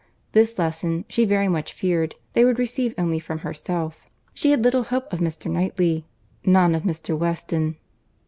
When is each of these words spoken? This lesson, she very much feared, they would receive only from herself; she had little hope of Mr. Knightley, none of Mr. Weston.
This 0.31 0.57
lesson, 0.57 1.05
she 1.09 1.25
very 1.25 1.47
much 1.47 1.73
feared, 1.73 2.15
they 2.33 2.43
would 2.43 2.57
receive 2.57 2.95
only 2.97 3.19
from 3.19 3.37
herself; 3.45 4.09
she 4.33 4.49
had 4.49 4.63
little 4.63 4.85
hope 4.85 5.13
of 5.13 5.19
Mr. 5.19 5.45
Knightley, 5.45 6.07
none 6.43 6.73
of 6.73 6.81
Mr. 6.81 7.15
Weston. 7.15 7.77